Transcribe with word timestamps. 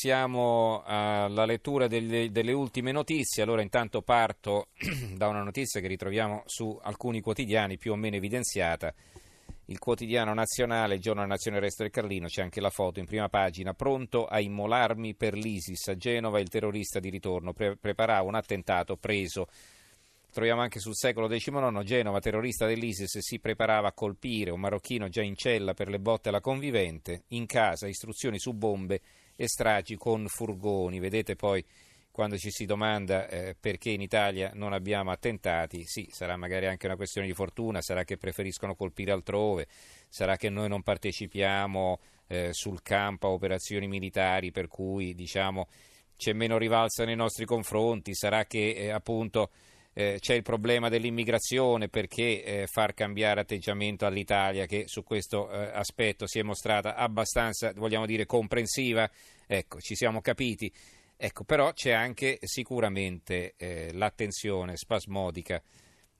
Siamo 0.00 0.84
alla 0.86 1.44
lettura 1.44 1.88
delle, 1.88 2.30
delle, 2.30 2.52
ultime 2.52 2.92
notizie, 2.92 3.42
allora 3.42 3.62
intanto 3.62 4.00
parto 4.00 4.68
da 5.16 5.26
una 5.26 5.42
notizia 5.42 5.80
che 5.80 5.88
ritroviamo 5.88 6.44
su 6.46 6.78
alcuni 6.80 7.20
quotidiani 7.20 7.78
più 7.78 7.90
o 7.90 7.96
meno 7.96 8.14
evidenziata. 8.14 8.94
Il 9.64 9.80
quotidiano 9.80 10.32
nazionale, 10.34 10.94
il 10.94 11.00
giorno 11.00 11.22
della 11.22 11.32
nazione 11.32 11.58
Resto 11.58 11.82
del 11.82 11.90
Carlino, 11.90 12.28
c'è 12.28 12.42
anche 12.42 12.60
la 12.60 12.70
foto 12.70 13.00
in 13.00 13.06
prima 13.06 13.28
pagina, 13.28 13.74
pronto 13.74 14.26
a 14.26 14.38
immolarmi 14.38 15.16
per 15.16 15.34
l'ISIS, 15.34 15.88
a 15.88 15.96
Genova 15.96 16.38
il 16.38 16.48
terrorista 16.48 17.00
di 17.00 17.10
ritorno, 17.10 17.52
pre- 17.52 17.74
preparava 17.76 18.28
un 18.28 18.36
attentato 18.36 18.96
preso. 18.96 19.48
Troviamo 20.38 20.62
anche 20.62 20.78
sul 20.78 20.94
secolo 20.94 21.26
XIX, 21.26 21.82
Genova, 21.82 22.20
terrorista 22.20 22.64
dell'ISIS, 22.64 23.18
si 23.18 23.40
preparava 23.40 23.88
a 23.88 23.92
colpire 23.92 24.52
un 24.52 24.60
marocchino 24.60 25.08
già 25.08 25.20
in 25.20 25.34
cella 25.34 25.74
per 25.74 25.88
le 25.88 25.98
botte 25.98 26.28
alla 26.28 26.40
convivente, 26.40 27.24
in 27.30 27.44
casa 27.44 27.88
istruzioni 27.88 28.38
su 28.38 28.52
bombe 28.52 29.00
e 29.34 29.48
stragi 29.48 29.96
con 29.96 30.28
furgoni. 30.28 31.00
Vedete 31.00 31.34
poi 31.34 31.64
quando 32.12 32.38
ci 32.38 32.52
si 32.52 32.66
domanda 32.66 33.26
eh, 33.26 33.56
perché 33.58 33.90
in 33.90 34.00
Italia 34.00 34.52
non 34.54 34.72
abbiamo 34.72 35.10
attentati, 35.10 35.82
sì, 35.86 36.06
sarà 36.12 36.36
magari 36.36 36.66
anche 36.66 36.86
una 36.86 36.94
questione 36.94 37.26
di 37.26 37.34
fortuna, 37.34 37.82
sarà 37.82 38.04
che 38.04 38.16
preferiscono 38.16 38.76
colpire 38.76 39.10
altrove, 39.10 39.66
sarà 40.08 40.36
che 40.36 40.50
noi 40.50 40.68
non 40.68 40.84
partecipiamo 40.84 41.98
eh, 42.28 42.52
sul 42.52 42.80
campo 42.82 43.26
a 43.26 43.30
operazioni 43.30 43.88
militari 43.88 44.52
per 44.52 44.68
cui 44.68 45.14
diciamo 45.14 45.66
c'è 46.16 46.32
meno 46.32 46.58
rivalsa 46.58 47.04
nei 47.04 47.16
nostri 47.16 47.44
confronti, 47.44 48.14
sarà 48.14 48.44
che 48.44 48.70
eh, 48.70 48.90
appunto 48.90 49.50
eh, 49.98 50.18
c'è 50.20 50.34
il 50.34 50.42
problema 50.42 50.88
dell'immigrazione 50.88 51.88
perché 51.88 52.44
eh, 52.44 52.66
far 52.68 52.94
cambiare 52.94 53.40
atteggiamento 53.40 54.06
all'Italia 54.06 54.64
che 54.64 54.84
su 54.86 55.02
questo 55.02 55.50
eh, 55.50 55.72
aspetto 55.74 56.28
si 56.28 56.38
è 56.38 56.42
mostrata 56.44 56.94
abbastanza, 56.94 57.72
vogliamo 57.74 58.06
dire, 58.06 58.24
comprensiva. 58.24 59.10
Ecco, 59.44 59.80
ci 59.80 59.96
siamo 59.96 60.20
capiti. 60.20 60.72
Ecco, 61.16 61.42
però 61.42 61.72
c'è 61.72 61.90
anche 61.90 62.38
sicuramente 62.42 63.54
eh, 63.56 63.90
l'attenzione 63.92 64.76
spasmodica 64.76 65.60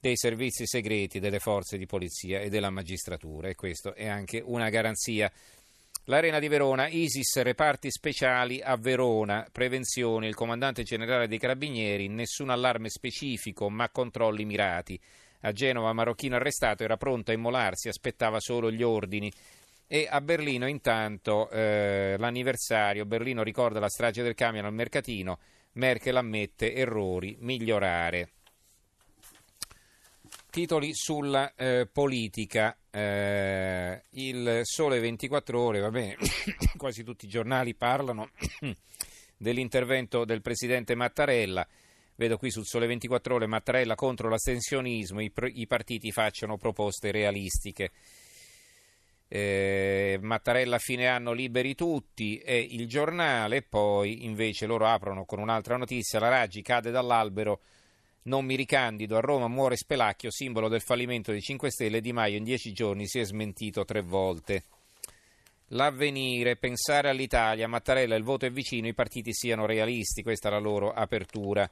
dei 0.01 0.17
servizi 0.17 0.67
segreti, 0.67 1.21
delle 1.21 1.39
forze 1.39 1.79
di 1.79 1.87
polizia 1.87 2.41
e 2.41 2.49
della 2.49 2.71
magistratura 2.71 3.47
e 3.49 3.55
questo 3.55 3.95
è 3.95 4.09
anche 4.09 4.43
una 4.45 4.71
garanzia 4.71 5.31
L'Arena 6.09 6.39
di 6.39 6.49
Verona, 6.49 6.89
ISIS, 6.89 7.43
reparti 7.43 7.91
speciali 7.91 8.63
a 8.63 8.77
Verona, 8.77 9.47
prevenzione, 9.53 10.27
il 10.27 10.35
comandante 10.35 10.83
generale 10.83 11.29
dei 11.29 11.39
carabinieri, 11.39 12.09
nessun 12.09 12.49
allarme 12.49 12.89
specifico 12.89 13.69
ma 13.69 13.91
controlli 13.91 14.47
mirati. 14.47 14.99
A 15.43 15.53
Genova, 15.53 15.93
marocchino 15.93 16.37
arrestato 16.37 16.83
era 16.83 16.97
pronto 16.97 17.31
a 17.31 17.35
immolarsi, 17.35 17.89
aspettava 17.89 18.41
solo 18.41 18.71
gli 18.71 18.83
ordini. 18.83 19.31
E 19.87 20.07
a 20.09 20.23
Berlino 20.23 20.67
intanto 20.67 21.51
eh, 21.51 22.17
l'anniversario, 22.17 23.05
Berlino 23.05 23.43
ricorda 23.43 23.79
la 23.79 23.91
strage 23.91 24.23
del 24.23 24.35
camion 24.35 24.65
al 24.65 24.73
mercatino, 24.73 25.39
Merkel 25.73 26.17
ammette 26.17 26.73
errori, 26.73 27.37
migliorare 27.41 28.31
titoli 30.59 30.93
sulla 30.93 31.55
eh, 31.55 31.89
politica. 31.91 32.77
Eh, 32.91 34.03
il 34.11 34.63
Sole 34.65 34.99
24 34.99 35.61
Ore, 35.61 35.79
va 35.79 35.91
bene, 35.91 36.17
quasi 36.77 37.05
tutti 37.05 37.27
i 37.27 37.29
giornali 37.29 37.77
parlano 37.77 38.31
dell'intervento 39.39 40.25
del 40.25 40.43
presidente 40.43 40.97
Mattarella. 40.97 41.65
Vedo 42.17 42.39
qui 42.39 42.51
sul 42.51 42.67
Sole 42.67 42.89
24 42.89 43.37
Ore 43.37 43.47
Mattarella 43.47 43.95
contro 43.95 44.29
l'astensionismo, 44.29 45.21
i, 45.21 45.31
i 45.55 45.69
partiti 45.69 46.11
facciano 46.11 46.57
proposte 46.57 47.13
realistiche. 47.13 47.93
Eh, 49.29 50.19
Mattarella 50.21 50.75
a 50.75 50.81
fine 50.81 51.07
anno 51.07 51.31
liberi 51.31 51.77
tutti 51.77 52.39
e 52.39 52.59
il 52.59 52.89
giornale, 52.89 53.63
poi 53.63 54.25
invece 54.25 54.67
loro 54.67 54.89
aprono 54.89 55.25
con 55.25 55.39
un'altra 55.39 55.77
notizia, 55.77 56.19
la 56.19 56.31
Raggi 56.31 56.63
cade 56.63 56.91
dall'albero 56.91 57.61
non 58.29 58.45
mi 58.45 58.55
ricandido, 58.55 59.17
a 59.17 59.21
Roma 59.21 59.49
muore 59.49 59.77
Spelacchio, 59.77 60.31
simbolo 60.31 60.69
del 60.69 60.83
fallimento 60.83 61.33
dei 61.33 61.41
5 61.41 61.71
Stelle. 61.71 62.01
Di 62.01 62.13
Maio 62.13 62.37
in 62.37 62.45
dieci 62.45 62.73
giorni 62.73 63.07
si 63.07 63.19
è 63.19 63.25
smentito 63.25 63.85
tre 63.85 64.03
volte. 64.03 64.65
L'avvenire, 65.73 66.57
pensare 66.57 67.09
all'Italia, 67.09 67.67
Mattarella, 67.67 68.15
il 68.15 68.23
voto 68.23 68.47
è 68.47 68.51
vicino, 68.51 68.87
i 68.87 68.95
partiti 68.95 69.33
siano 69.33 69.67
realisti, 69.67 70.23
questa 70.23 70.49
è 70.49 70.51
la 70.53 70.59
loro 70.59 70.93
apertura. 70.93 71.69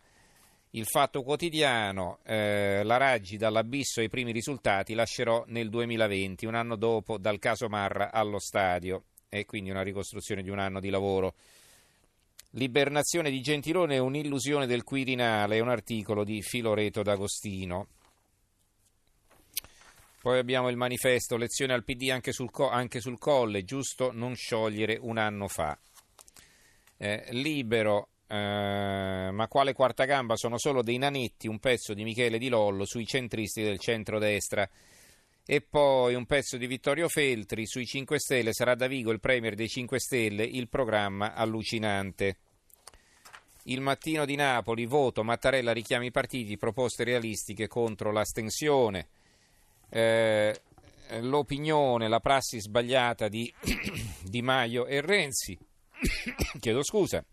Il 0.71 0.87
fatto 0.87 1.23
quotidiano, 1.23 2.19
eh, 2.25 2.83
la 2.83 2.97
Raggi 2.97 3.37
dall'abisso 3.37 4.01
ai 4.01 4.09
primi 4.09 4.33
risultati 4.33 4.95
lascerò 4.95 5.45
nel 5.49 5.71
2020, 5.71 6.45
un 6.45 6.55
anno 6.55 6.77
dopo 6.77 7.17
dal 7.19 7.39
caso 7.39 7.69
Marra 7.69 8.11
allo 8.13 8.39
stadio, 8.39 9.05
e 9.29 9.45
quindi 9.45 9.71
una 9.71 9.83
ricostruzione 9.83 10.43
di 10.43 10.51
un 10.51 10.59
anno 10.59 10.81
di 10.81 10.91
lavoro. 10.91 11.35
L'ibernazione 12.57 13.31
di 13.31 13.43
Gentilone 13.43 13.97
è 13.97 13.99
un'illusione 13.99 14.67
del 14.67 14.83
Quirinale, 14.83 15.57
è 15.57 15.61
un 15.61 15.69
articolo 15.69 16.25
di 16.25 16.41
Filoreto 16.41 17.03
D'Agostino. 17.03 17.89
Poi 20.23 20.39
abbiamo 20.39 20.71
il 20.71 20.77
manifesto, 20.79 21.37
lezione 21.37 21.75
al 21.75 21.85
PD 21.85 22.09
anche 22.09 22.33
sul, 22.33 22.49
anche 22.71 23.01
sul 23.01 23.19
colle, 23.19 23.65
giusto 23.65 24.11
non 24.11 24.35
sciogliere 24.35 24.97
un 24.99 25.19
anno 25.19 25.49
fa. 25.49 25.79
Eh, 26.97 27.27
libero, 27.33 28.09
eh, 28.27 29.29
ma 29.31 29.47
quale 29.49 29.75
quarta 29.75 30.07
gamba? 30.07 30.35
Sono 30.37 30.57
solo 30.57 30.83
dei 30.83 30.97
nanetti, 30.97 31.49
un 31.49 31.59
pezzo 31.59 31.93
di 31.93 32.05
Michele 32.05 32.39
Di 32.39 32.49
Lollo 32.49 32.87
sui 32.87 33.05
centristi 33.05 33.63
del 33.63 33.79
centrodestra. 33.79 34.67
E 35.45 35.61
poi 35.61 36.15
un 36.15 36.25
pezzo 36.25 36.57
di 36.57 36.67
Vittorio 36.67 37.09
Feltri 37.09 37.67
sui 37.67 37.85
5 37.85 38.19
Stelle, 38.19 38.55
sarà 38.55 38.75
da 38.75 38.87
Vigo 38.87 39.13
il 39.13 39.21
premier 39.21 39.55
dei 39.55 39.69
5 39.69 40.01
Stelle, 40.01 40.43
il 40.43 40.69
programma 40.69 41.35
allucinante. 41.35 42.39
Il 43.69 43.81
mattino 43.81 44.25
di 44.25 44.37
Napoli, 44.37 44.87
voto, 44.87 45.25
Mattarella 45.25 45.73
richiama 45.73 46.05
i 46.05 46.13
partiti, 46.13 46.57
proposte 46.57 47.03
realistiche 47.03 47.67
contro 47.67 48.13
l'astensione. 48.13 49.09
Eh, 49.91 50.61
l'opinione, 51.21 52.07
la 52.07 52.21
prassi 52.21 52.61
sbagliata 52.61 53.27
di 53.27 53.53
Di 54.23 54.41
Maio 54.41 54.87
e 54.87 55.01
Renzi. 55.01 55.59
Chiedo 56.61 56.85
scusa. 56.85 57.25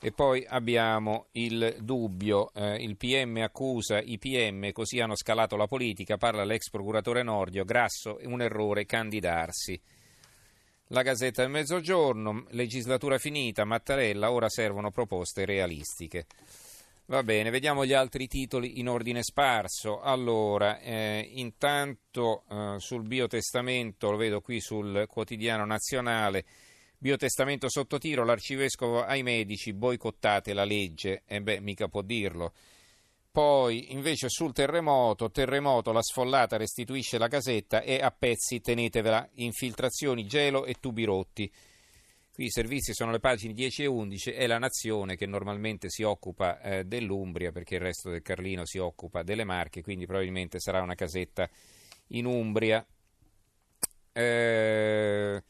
E 0.00 0.12
poi 0.12 0.46
abbiamo 0.48 1.26
il 1.32 1.76
dubbio, 1.80 2.50
eh, 2.54 2.76
il 2.76 2.96
PM 2.96 3.36
accusa 3.42 4.00
i 4.00 4.16
PM, 4.16 4.70
così 4.72 5.00
hanno 5.00 5.16
scalato 5.16 5.56
la 5.56 5.66
politica, 5.66 6.16
parla 6.16 6.44
l'ex 6.44 6.70
procuratore 6.70 7.22
Nordio, 7.22 7.64
grasso, 7.64 8.16
un 8.22 8.40
errore 8.40 8.86
candidarsi. 8.86 9.78
La 10.90 11.02
Gazzetta 11.02 11.42
del 11.42 11.50
Mezzogiorno, 11.50 12.46
legislatura 12.52 13.18
finita, 13.18 13.66
Mattarella, 13.66 14.30
ora 14.30 14.48
servono 14.48 14.90
proposte 14.90 15.44
realistiche. 15.44 16.24
Va 17.06 17.22
bene, 17.22 17.50
vediamo 17.50 17.84
gli 17.84 17.92
altri 17.92 18.26
titoli 18.26 18.78
in 18.80 18.88
ordine 18.88 19.22
sparso. 19.22 20.00
Allora, 20.00 20.78
eh, 20.80 21.28
intanto 21.34 22.44
eh, 22.48 22.76
sul 22.78 23.02
biotestamento, 23.02 24.10
lo 24.10 24.16
vedo 24.16 24.40
qui 24.40 24.60
sul 24.60 25.04
quotidiano 25.06 25.66
nazionale, 25.66 26.46
biotestamento 26.96 27.68
sotto 27.68 27.98
tiro, 27.98 28.24
l'arcivescovo 28.24 29.04
ai 29.04 29.22
medici, 29.22 29.74
boicottate 29.74 30.54
la 30.54 30.64
legge. 30.64 31.22
E 31.26 31.36
eh 31.36 31.42
beh, 31.42 31.60
mica 31.60 31.88
può 31.88 32.00
dirlo. 32.00 32.54
Poi 33.38 33.92
invece 33.92 34.28
sul 34.28 34.52
terremoto, 34.52 35.30
terremoto, 35.30 35.92
la 35.92 36.02
sfollata 36.02 36.56
restituisce 36.56 37.18
la 37.18 37.28
casetta 37.28 37.82
e 37.82 38.00
a 38.02 38.10
pezzi 38.10 38.60
tenetevela, 38.60 39.28
infiltrazioni, 39.34 40.26
gelo 40.26 40.64
e 40.64 40.74
tubi 40.80 41.04
rotti. 41.04 41.48
Qui 42.32 42.46
i 42.46 42.50
servizi 42.50 42.92
sono 42.94 43.12
le 43.12 43.20
pagine 43.20 43.52
10 43.52 43.84
e 43.84 43.86
11, 43.86 44.30
è 44.32 44.48
la 44.48 44.58
nazione 44.58 45.14
che 45.14 45.26
normalmente 45.26 45.88
si 45.88 46.02
occupa 46.02 46.60
eh, 46.60 46.82
dell'Umbria 46.82 47.52
perché 47.52 47.76
il 47.76 47.82
resto 47.82 48.10
del 48.10 48.22
Carlino 48.22 48.66
si 48.66 48.78
occupa 48.78 49.22
delle 49.22 49.44
Marche, 49.44 49.82
quindi 49.82 50.04
probabilmente 50.04 50.58
sarà 50.58 50.82
una 50.82 50.96
casetta 50.96 51.48
in 52.08 52.26
Umbria. 52.26 52.84
Eh, 54.12 55.42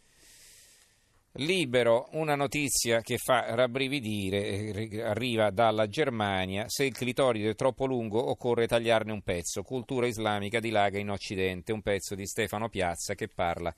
Libero, 1.41 2.09
una 2.15 2.34
notizia 2.34 3.00
che 3.00 3.16
fa 3.16 3.55
rabbrividire, 3.55 4.73
eh, 4.73 5.02
arriva 5.02 5.50
dalla 5.50 5.87
Germania, 5.87 6.64
se 6.67 6.85
il 6.85 6.93
clitoride 6.93 7.50
è 7.50 7.55
troppo 7.55 7.87
lungo 7.87 8.31
occorre 8.31 8.67
tagliarne 8.67 9.12
un 9.12 9.23
pezzo, 9.23 9.62
cultura 9.62 10.08
islamica 10.08 10.58
dilaga 10.58 10.99
in 10.99 11.11
Occidente, 11.11 11.70
un 11.73 11.81
pezzo 11.81 12.17
di 12.17 12.26
Stefano 12.26 12.69
Piazza 12.69 13.14
che 13.14 13.29
parla 13.29 13.73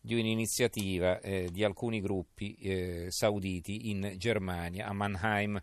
di 0.00 0.18
un'iniziativa 0.18 1.20
eh, 1.20 1.48
di 1.52 1.62
alcuni 1.62 2.00
gruppi 2.00 2.56
eh, 2.56 3.06
sauditi 3.10 3.90
in 3.90 4.14
Germania, 4.16 4.88
a 4.88 4.92
Mannheim, 4.92 5.62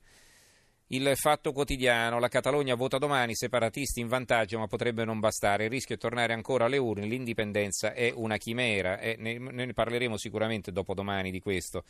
il 0.89 1.11
fatto 1.15 1.51
quotidiano, 1.51 2.19
la 2.19 2.27
Catalogna 2.27 2.75
vota 2.75 2.97
domani, 2.97 3.35
separatisti 3.35 3.99
in 3.99 4.07
vantaggio 4.07 4.59
ma 4.59 4.67
potrebbe 4.67 5.03
non 5.03 5.19
bastare, 5.19 5.65
il 5.65 5.69
rischio 5.71 5.95
è 5.95 5.97
tornare 5.97 6.33
ancora 6.33 6.65
alle 6.65 6.77
urne, 6.77 7.07
l'indipendenza 7.07 7.93
è 7.93 8.11
una 8.13 8.37
chimera 8.37 8.99
e 8.99 9.15
ne, 9.17 9.37
ne 9.37 9.73
parleremo 9.73 10.17
sicuramente 10.17 10.71
dopodomani 10.71 11.31
di 11.31 11.39
questo. 11.39 11.83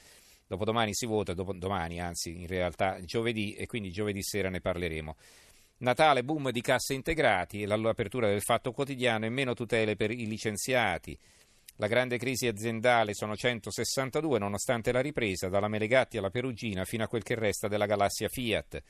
Dopodomani 0.47 0.93
si 0.93 1.05
vota, 1.07 1.33
domani 1.33 1.99
anzi 1.99 2.39
in 2.39 2.47
realtà 2.47 2.99
giovedì 3.03 3.53
e 3.55 3.65
quindi 3.65 3.91
giovedì 3.91 4.21
sera 4.21 4.49
ne 4.49 4.61
parleremo. 4.61 5.15
Natale, 5.77 6.23
boom 6.23 6.51
di 6.51 6.61
casse 6.61 6.93
integrati, 6.93 7.65
l'apertura 7.65 8.27
del 8.27 8.41
fatto 8.41 8.71
quotidiano 8.71 9.25
e 9.25 9.29
meno 9.29 9.53
tutele 9.53 9.97
per 9.97 10.11
i 10.11 10.25
licenziati. 10.25 11.17
La 11.79 11.87
grande 11.87 12.17
crisi 12.17 12.47
aziendale 12.47 13.13
sono 13.13 13.35
162 13.35 14.39
nonostante 14.39 14.93
la 14.93 15.01
ripresa 15.01 15.49
dalla 15.49 15.67
Melegatti 15.67 16.17
alla 16.17 16.29
Perugina 16.29 16.85
fino 16.85 17.03
a 17.03 17.07
quel 17.07 17.21
che 17.21 17.35
resta 17.35 17.67
della 17.67 17.85
galassia 17.85 18.29
Fiat. 18.29 18.81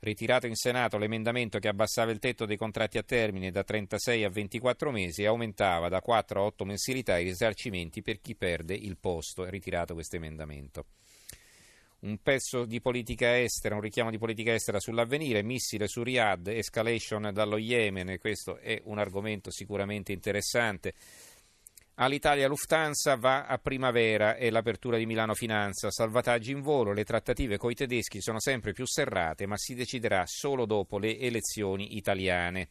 Ritirato 0.00 0.48
in 0.48 0.56
Senato 0.56 0.98
l'emendamento 0.98 1.60
che 1.60 1.68
abbassava 1.68 2.10
il 2.10 2.18
tetto 2.18 2.44
dei 2.44 2.56
contratti 2.56 2.98
a 2.98 3.04
termine 3.04 3.52
da 3.52 3.62
36 3.62 4.24
a 4.24 4.28
24 4.28 4.90
mesi 4.90 5.22
e 5.22 5.26
aumentava 5.26 5.88
da 5.88 6.00
4 6.00 6.40
a 6.40 6.44
8 6.46 6.64
mensilità 6.64 7.16
i 7.16 7.24
risarcimenti 7.24 8.02
per 8.02 8.20
chi 8.20 8.34
perde 8.34 8.74
il 8.74 8.96
posto. 8.98 9.48
Ritirato 9.48 9.94
questo 9.94 10.16
emendamento 10.16 10.86
un 12.02 12.18
pezzo 12.20 12.64
di 12.64 12.80
politica 12.80 13.38
estera, 13.38 13.76
un 13.76 13.80
richiamo 13.80 14.10
di 14.10 14.18
politica 14.18 14.52
estera 14.52 14.80
sull'avvenire, 14.80 15.42
missile 15.42 15.86
su 15.86 16.02
Riyadh, 16.02 16.48
escalation 16.48 17.30
dallo 17.32 17.58
Yemen, 17.58 18.18
questo 18.18 18.56
è 18.56 18.80
un 18.84 18.98
argomento 18.98 19.52
sicuramente 19.52 20.10
interessante. 20.10 20.94
All'Italia 22.02 22.48
Lufthansa 22.48 23.14
va 23.14 23.46
a 23.46 23.58
primavera 23.58 24.34
e 24.34 24.50
l'apertura 24.50 24.96
di 24.96 25.06
Milano 25.06 25.34
Finanza, 25.34 25.88
salvataggi 25.92 26.50
in 26.50 26.60
volo, 26.60 26.92
le 26.92 27.04
trattative 27.04 27.58
coi 27.58 27.74
tedeschi 27.74 28.20
sono 28.20 28.40
sempre 28.40 28.72
più 28.72 28.84
serrate, 28.84 29.46
ma 29.46 29.56
si 29.56 29.76
deciderà 29.76 30.24
solo 30.26 30.66
dopo 30.66 30.98
le 30.98 31.16
elezioni 31.16 31.96
italiane. 31.96 32.70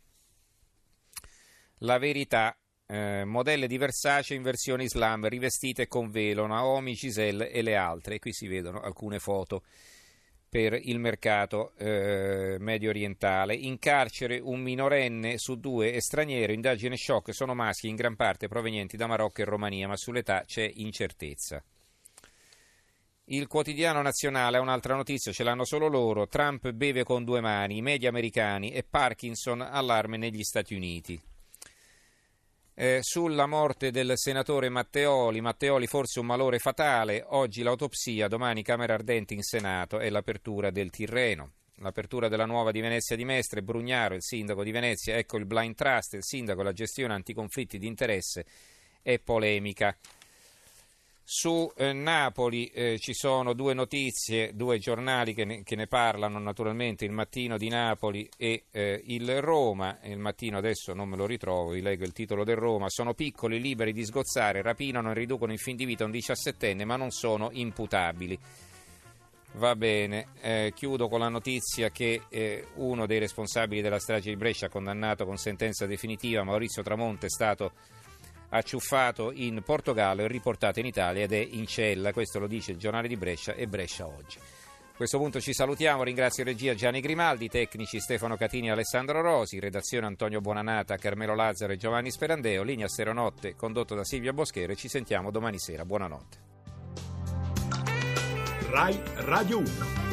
La 1.78 1.98
verità 1.98 2.54
eh, 2.86 3.24
modelle 3.24 3.68
di 3.68 3.78
Versace 3.78 4.34
in 4.34 4.42
versione 4.42 4.84
Islam 4.84 5.26
rivestite 5.26 5.88
con 5.88 6.12
velo, 6.12 6.46
Naomi, 6.46 6.92
Giselle 6.92 7.52
e 7.52 7.62
le 7.62 7.78
altre. 7.78 8.16
E 8.16 8.20
qui 8.20 8.34
si 8.34 8.48
vedono 8.48 8.82
alcune 8.82 9.20
foto 9.20 9.64
per 10.52 10.78
il 10.78 11.00
mercato 11.00 11.72
eh, 11.78 12.58
medio 12.60 12.90
orientale. 12.90 13.56
In 13.56 13.80
carcere 13.80 14.38
un 14.38 14.60
minorenne 14.60 15.38
su 15.38 15.58
due 15.58 15.94
è 15.94 16.02
straniero, 16.02 16.52
indagine 16.52 16.98
shock, 16.98 17.34
sono 17.34 17.54
maschi 17.54 17.88
in 17.88 17.96
gran 17.96 18.18
parte 18.18 18.50
provenienti 18.50 18.98
da 18.98 19.08
Marocco 19.08 19.40
e 19.40 19.46
Romania, 19.46 19.88
ma 19.88 19.96
sull'età 19.96 20.44
c'è 20.46 20.70
incertezza. 20.76 21.64
Il 23.26 23.48
quotidiano 23.48 24.02
nazionale 24.02 24.58
ha 24.58 24.62
un'altra 24.62 24.94
notizia, 24.94 25.32
ce 25.32 25.44
l'hanno 25.44 25.64
solo 25.64 25.88
loro. 25.88 26.28
Trump 26.28 26.70
beve 26.72 27.06
con 27.06 27.24
due 27.24 27.40
mani, 27.40 27.78
i 27.78 27.82
media 27.82 28.10
americani 28.10 28.72
e 28.72 28.84
Parkinson 28.84 29.62
allarme 29.62 30.18
negli 30.18 30.44
Stati 30.44 30.76
Uniti. 30.76 31.31
Eh, 32.74 33.00
sulla 33.02 33.48
morte 33.48 33.92
del 33.92 34.14
senatore 34.16 34.70
Matteoli, 34.70 35.42
Matteoli 35.42 35.88
forse 35.88 36.20
un 36.20 36.26
malore 36.26 36.58
fatale, 36.58 37.24
oggi 37.28 37.64
l'autopsia, 37.64 38.28
domani 38.28 38.64
Camera 38.64 38.94
Ardente 38.94 39.34
in 39.34 39.42
Senato 39.42 40.00
e 40.00 40.10
l'apertura 40.10 40.72
del 40.72 40.90
Tirreno. 40.90 41.52
L'apertura 41.82 42.28
della 42.28 42.46
nuova 42.46 42.72
di 42.72 42.80
Venezia 42.80 43.16
di 43.16 43.26
Mestre, 43.26 43.62
Brugnaro, 43.62 44.16
il 44.16 44.24
sindaco 44.24 44.64
di 44.64 44.72
Venezia, 44.72 45.18
ecco 45.18 45.38
il 45.38 45.46
blind 45.46 45.76
trust, 45.76 46.14
il 46.14 46.24
sindaco, 46.24 46.64
la 46.64 46.72
gestione 46.72 47.14
anticonflitti 47.14 47.78
di 47.78 47.88
interesse 47.88 48.46
e 49.02 49.20
polemica. 49.20 49.96
Su 51.24 51.72
eh, 51.78 51.94
Napoli 51.94 52.66
eh, 52.68 52.98
ci 53.00 53.14
sono 53.14 53.54
due 53.54 53.74
notizie, 53.74 54.54
due 54.54 54.80
giornali 54.80 55.34
che 55.34 55.46
ne, 55.46 55.64
che 55.64 55.76
ne, 55.76 55.88
parlano 55.88 56.40
naturalmente, 56.40 57.06
il 57.06 57.12
mattino 57.12 57.58
di 57.58 57.70
Napoli 57.70 58.30
e 58.38 58.66
eh, 58.72 59.02
il 59.06 59.42
Roma, 59.42 60.00
il 60.04 60.18
mattino 60.18 60.58
adesso 60.58 60.94
non 60.94 61.08
me 61.08 61.16
lo 61.16 61.26
ritrovo, 61.26 61.72
vi 61.72 61.82
leggo 61.82 62.04
il 62.04 62.12
titolo 62.12 62.44
del 62.44 62.58
Roma, 62.58 62.90
sono 62.90 63.14
piccoli, 63.14 63.62
liberi 63.62 63.94
di 63.94 64.04
sgozzare, 64.04 64.62
rapinano 64.62 65.12
e 65.12 65.14
riducono 65.14 65.52
in 65.52 65.58
fin 65.58 65.76
di 65.76 65.86
vita 65.86 66.04
un 66.04 66.12
diciassettenne 66.12 66.84
ma 66.86 66.98
non 66.98 67.12
sono 67.12 67.50
imputabili. 67.52 68.38
Va 69.56 69.76
bene, 69.76 70.28
eh, 70.40 70.72
chiudo 70.74 71.10
con 71.10 71.20
la 71.20 71.28
notizia 71.28 71.90
che 71.90 72.22
eh, 72.30 72.68
uno 72.76 73.06
dei 73.06 73.20
responsabili 73.20 73.82
della 73.82 74.00
strage 74.00 74.30
di 74.30 74.38
Brescia, 74.38 74.70
condannato 74.70 75.26
con 75.26 75.38
sentenza 75.38 75.86
definitiva, 75.86 76.44
Maurizio 76.44 76.84
Tramonte, 76.84 77.26
è 77.26 77.30
stato 77.30 77.74
acciuffato 78.52 79.32
in 79.32 79.62
Portogallo 79.64 80.22
e 80.22 80.28
riportato 80.28 80.80
in 80.80 80.86
Italia 80.86 81.24
ed 81.24 81.34
è 81.34 81.48
in 81.52 81.68
cella, 81.68 82.14
questo 82.14 82.40
lo 82.40 82.48
dice 82.48 82.72
il 82.72 82.78
giornale 82.78 83.08
di 83.08 83.18
Brescia 83.18 83.54
e 83.54 83.68
Brescia 83.68 84.08
oggi. 84.08 84.38
A 84.38 85.04
questo 85.04 85.18
punto 85.18 85.40
ci 85.40 85.54
salutiamo, 85.54 86.04
ringrazio 86.04 86.44
regia 86.44 86.76
Gianni 86.76 87.02
Grimaldi, 87.02 87.50
tecnici 87.50 88.00
Stefano 88.00 88.38
Catini 88.38 88.68
e 88.68 88.72
Alessandro 88.72 89.22
Rosi, 89.22 89.60
redazione 89.60 90.06
Antonio 90.06 90.42
Buonanata, 90.42 90.98
Carmelo 90.98 91.34
Lazzaro 91.34 91.74
e 91.74 91.78
Giovanni 91.78 92.12
Sperandeo, 92.12 92.62
linea 92.62 92.88
Steronotte 92.88 93.56
condotto 93.56 93.96
da 93.96 94.04
Silvia 94.04 94.32
Boschero 94.32 94.74
e 94.74 94.76
ci 94.76 94.90
sentiamo 94.90 95.32
domani 95.32 95.58
sera. 95.58 95.86
Buonanotte. 95.86 96.50
RAI 98.70 99.02
Radio 99.16 99.58
1 99.58 100.11